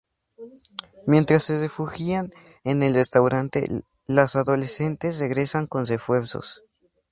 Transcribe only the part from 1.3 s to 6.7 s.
se refugian en el restaurante, las adolescentes regresan con refuerzos.